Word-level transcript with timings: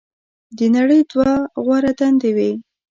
"د 0.57 0.59
نړۍ 0.75 1.01
دوه 1.11 1.31
غوره 1.63 1.91
دندې 1.99 2.29
وې. 2.37 2.51